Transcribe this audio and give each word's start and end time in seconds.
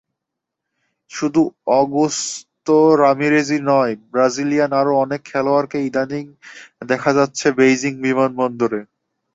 শুধু 1.11 1.41
অগুস্তো-রামিরেজই 1.73 3.59
নয়, 3.69 3.93
ব্রাজিলিয়ান 4.11 4.71
আরও 4.73 4.93
অনেক 5.03 5.21
খেলোয়াড়কে 5.25 5.77
ইদানীং 5.87 6.25
দেখা 6.89 7.11
যাচ্ছে 7.17 7.47
বেইজিং 7.57 7.93
বিমানবন্দরে। 8.05 8.81